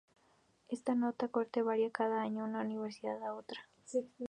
[0.67, 3.69] Esta nota de corte varía cada año y de una universidad a otra.